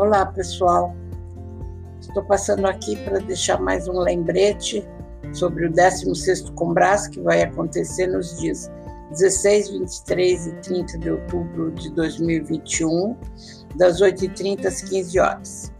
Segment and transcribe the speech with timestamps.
[0.00, 0.96] Olá, pessoal.
[2.00, 4.82] Estou passando aqui para deixar mais um lembrete
[5.34, 8.70] sobre o 16º Combras, que vai acontecer nos dias
[9.10, 13.14] 16, 23 e 30 de outubro de 2021,
[13.76, 15.72] das 8h30 às 15 horas.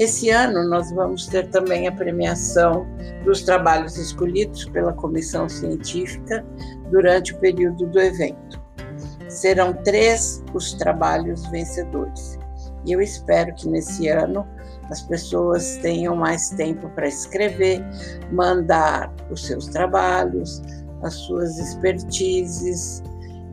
[0.00, 2.84] Esse ano nós vamos ter também a premiação
[3.24, 6.44] dos trabalhos escolhidos pela comissão científica
[6.90, 8.60] durante o período do evento.
[9.28, 12.42] Serão três os trabalhos vencedores.
[12.84, 14.46] E eu espero que nesse ano
[14.90, 17.82] as pessoas tenham mais tempo para escrever,
[18.30, 20.60] mandar os seus trabalhos,
[21.02, 23.02] as suas expertises.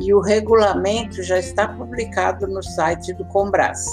[0.00, 3.86] E o regulamento já está publicado no site do Combras.